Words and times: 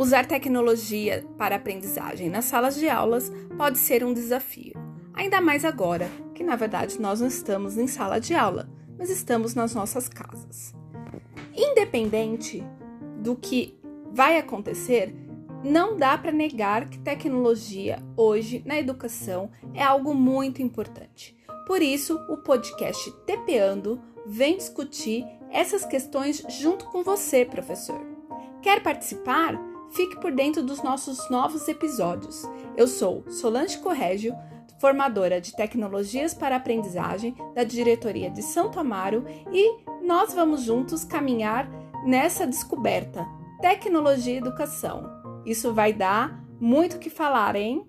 Usar 0.00 0.24
tecnologia 0.24 1.26
para 1.36 1.56
aprendizagem 1.56 2.30
nas 2.30 2.46
salas 2.46 2.74
de 2.74 2.88
aulas 2.88 3.30
pode 3.58 3.76
ser 3.76 4.02
um 4.02 4.14
desafio, 4.14 4.72
ainda 5.12 5.42
mais 5.42 5.62
agora 5.62 6.08
que, 6.34 6.42
na 6.42 6.56
verdade, 6.56 6.98
nós 6.98 7.20
não 7.20 7.28
estamos 7.28 7.76
em 7.76 7.86
sala 7.86 8.18
de 8.18 8.34
aula, 8.34 8.66
mas 8.96 9.10
estamos 9.10 9.54
nas 9.54 9.74
nossas 9.74 10.08
casas. 10.08 10.74
Independente 11.54 12.64
do 13.18 13.36
que 13.36 13.78
vai 14.10 14.38
acontecer, 14.38 15.14
não 15.62 15.98
dá 15.98 16.16
para 16.16 16.32
negar 16.32 16.88
que 16.88 16.98
tecnologia 16.98 18.02
hoje 18.16 18.62
na 18.64 18.78
educação 18.78 19.50
é 19.74 19.82
algo 19.82 20.14
muito 20.14 20.62
importante. 20.62 21.36
Por 21.66 21.82
isso, 21.82 22.18
o 22.30 22.38
podcast 22.38 23.12
TPando 23.26 24.00
vem 24.24 24.56
discutir 24.56 25.26
essas 25.50 25.84
questões 25.84 26.42
junto 26.48 26.86
com 26.86 27.02
você, 27.02 27.44
professor. 27.44 28.00
Quer 28.62 28.82
participar? 28.82 29.69
Fique 29.90 30.20
por 30.20 30.32
dentro 30.32 30.62
dos 30.62 30.82
nossos 30.82 31.28
novos 31.30 31.66
episódios. 31.68 32.48
Eu 32.76 32.86
sou 32.86 33.24
Solange 33.28 33.78
Corrégio, 33.78 34.34
formadora 34.78 35.40
de 35.40 35.54
tecnologias 35.54 36.32
para 36.32 36.56
aprendizagem 36.56 37.34
da 37.54 37.64
diretoria 37.64 38.30
de 38.30 38.42
Santo 38.42 38.78
Amaro, 38.78 39.24
e 39.52 39.84
nós 40.02 40.32
vamos 40.32 40.62
juntos 40.62 41.04
caminhar 41.04 41.68
nessa 42.06 42.46
descoberta: 42.46 43.26
tecnologia 43.60 44.34
e 44.34 44.38
educação. 44.38 45.02
Isso 45.44 45.74
vai 45.74 45.92
dar 45.92 46.40
muito 46.60 46.96
o 46.96 46.98
que 47.00 47.10
falar, 47.10 47.56
hein? 47.56 47.86